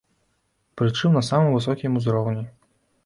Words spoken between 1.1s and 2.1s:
на самым высокім